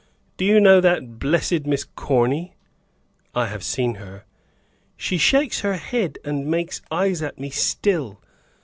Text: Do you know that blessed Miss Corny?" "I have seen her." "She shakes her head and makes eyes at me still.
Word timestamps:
Do 0.35 0.45
you 0.45 0.59
know 0.59 0.81
that 0.81 1.19
blessed 1.19 1.67
Miss 1.67 1.83
Corny?" 1.83 2.55
"I 3.35 3.45
have 3.45 3.61
seen 3.63 3.93
her." 4.01 4.23
"She 4.97 5.19
shakes 5.19 5.59
her 5.59 5.75
head 5.75 6.17
and 6.25 6.47
makes 6.47 6.81
eyes 6.91 7.21
at 7.21 7.37
me 7.37 7.51
still. 7.51 8.19